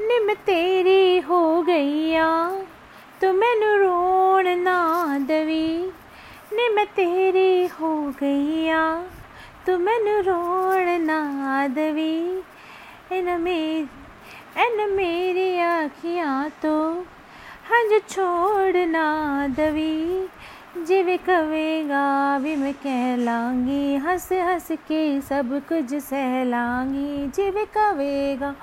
[0.00, 2.26] निम तेरी हो गैया
[3.20, 4.78] तू तो मैनू रोण ना
[5.18, 5.68] दवी।
[6.52, 8.82] निम तेरी हो गैया
[9.66, 11.20] तू तो मैनू रोण ना
[11.68, 12.18] दवी।
[13.12, 13.88] इन मेरी
[14.66, 16.76] इन मेरी आखियाँ तो
[17.70, 19.06] हंज छोड़ ना
[19.48, 20.28] दवी।
[20.86, 28.54] जिवे कवेगा, भी मैं कहलांगी, हंस हंस के सब कुछ सहलांगी। जिवे कवेगा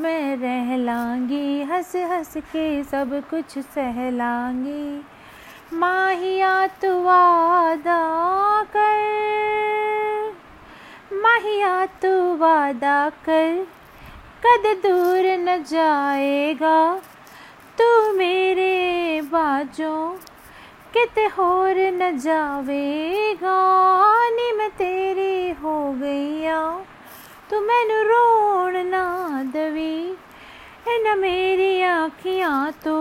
[0.00, 5.02] मैं रह लांगी, हंस हंस के सब कुछ सह लांगी
[5.72, 8.02] माहिया तू वादा
[8.76, 9.00] कर,
[11.22, 13.66] माहिया तू वादा कर,
[14.44, 16.78] कद दूर न जाएगा।
[17.78, 20.10] तू मेरे बाजों,
[20.92, 23.58] कित होर न जावेगा।
[24.30, 26.38] नी मैं तेरी हो गई
[27.50, 29.04] तू मैनू रोना
[29.48, 30.16] माधवी
[30.86, 32.96] है न मेरी आँखियाँ तो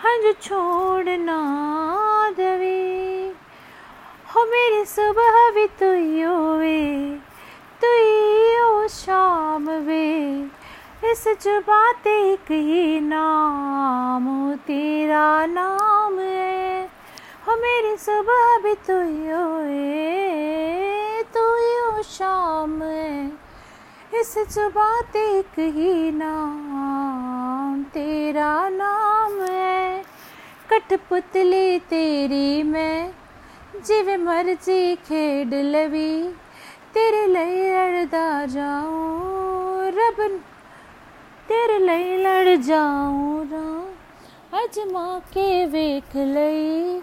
[0.00, 1.40] हंज छोड़ ना
[4.32, 6.80] हो मेरी सुबह भी तुयो वे
[7.82, 10.08] तुयो शाम वे।
[11.10, 14.24] इस जुबाते एक ही नाम,
[14.66, 16.84] तेरा नाम है।
[17.46, 23.51] हो मेरी सुबह भी तुयो है तुयो शाम है।
[24.22, 30.02] इस जुबा एक ही नाम, तेरा नाम है।
[30.70, 33.10] कठपुतली तेरी मैं,
[33.86, 36.28] जिवे मर्ज़ी खेड लवी।
[36.94, 40.40] तेरे लिए लड़दा जाऊँ, रब,
[41.48, 43.66] तेरे लिए लड़ जाऊँ रा
[44.58, 47.02] अजमा के वेख लई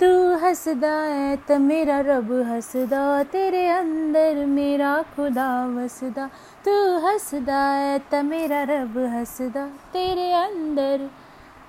[0.00, 6.30] तू हंसदा है तो मेरा रब हंसदा। तेरे अंदर मेरा खुदा वसदा।
[6.64, 11.10] तू हंसदा है तो मेरा रब हंसदा। तेरे अंदर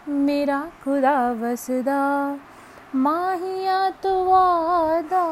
[0.10, 2.02] मेरा खुदा वसदा।
[2.96, 5.28] माहिया तो वादा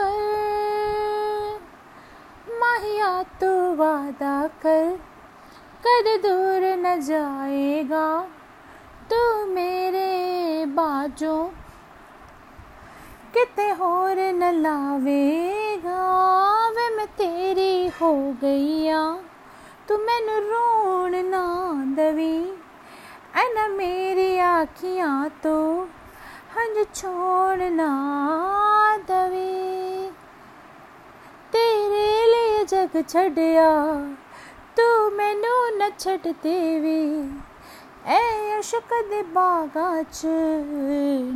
[0.00, 0.20] कर।
[2.58, 4.98] माहिया तो वादा कर।
[5.86, 8.26] कद दूर न जाएगा
[9.12, 11.59] तू मेरे बाजों।
[13.34, 16.06] ਕਿਤੇ ਹੋਰ ਨ ਲਾਵੇਗਾ।
[16.70, 19.02] ਵੇ ਮੈਂ ਤੇਰੀ ਹੋ ਗਈਆ
[19.88, 21.44] ਤੂੰ ਮੈਨੂੰ ਰੋਣ ਨਾ
[21.96, 22.38] ਦਵੀ।
[23.34, 25.86] ਐਨਾ ਮੇਰੀ ਆਖੀਆਂ ਤੋਂ
[26.56, 27.88] ਹੰਝ ਛੋੜ ਨਾ
[29.06, 30.10] ਦਵੀ।
[31.52, 33.70] ਤੇਰੇ ਲਈ ਜਗ ਛੱਡਿਆ,
[34.76, 37.30] ਤੂੰ ਮੈਨੂੰ ਨਾ ਛੱਡ ਦੇਵੀ
[38.06, 40.22] ऐशक दे बागाच,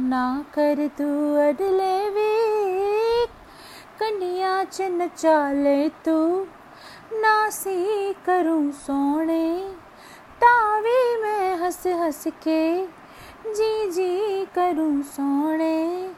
[0.09, 1.07] ना कर तू
[1.39, 2.33] अडले वे
[4.01, 6.17] कन्या च नचाले तू
[7.15, 9.47] नासी करूँ सोने।
[10.41, 12.87] तावे मैं हंस हंस के,
[13.49, 16.11] जी जी करूँ सोने।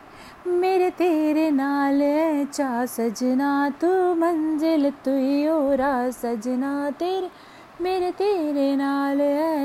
[0.47, 2.01] मेरे तेरे नाल
[2.53, 7.31] चा सजना, तू मंजिल तुई ओरा सजना। तेरे
[7.83, 9.19] मेरे तेरे नाल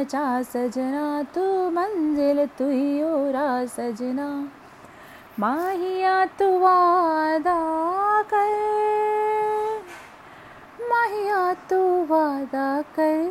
[0.06, 2.66] चा सजना, तू मंजिल तू
[3.06, 4.28] ओरा सजना।
[5.40, 7.62] माहिया तू वादा
[8.34, 8.52] कर,
[10.90, 13.24] माहिया तू वादा कर,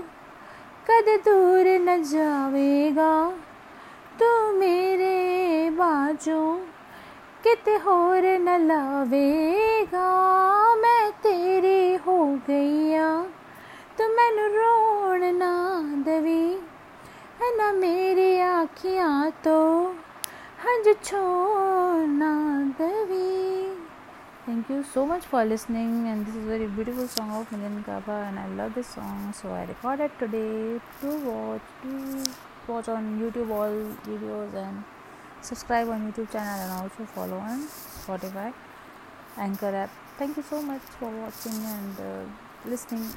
[0.89, 3.13] कद दूर न जावेगा
[4.21, 6.55] तू मेरे बाजों,
[7.45, 10.09] किते होर न लावेगा।
[10.77, 13.09] मैं तेरी हो गईया
[13.99, 14.70] तू मैनू है
[17.60, 19.58] ना मेरी आखियां तो
[20.64, 22.32] हंज छोड़ना
[22.80, 23.34] दवी
[24.48, 27.78] thank you so much for listening and this is a very beautiful song of Milian
[27.86, 33.08] Kaba and I love this song so I recorded today to watch to watch on
[33.22, 34.84] YouTube all videos and
[35.42, 38.52] subscribe on youtube channel and also follow on spotify
[39.38, 43.10] anchor app thank you so much for watching and uh, listening